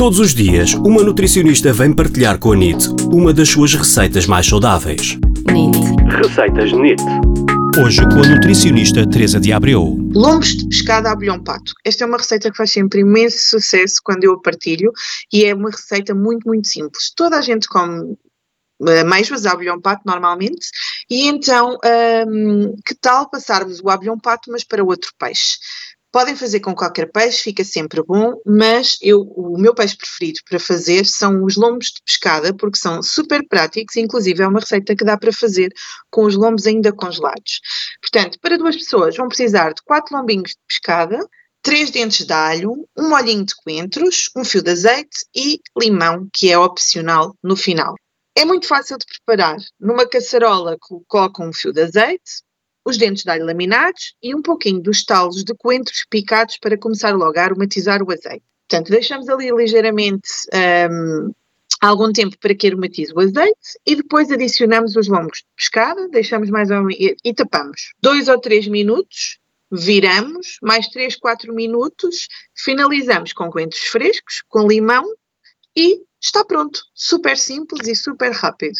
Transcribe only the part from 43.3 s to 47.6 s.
de coentros, um fio de azeite e limão, que é opcional no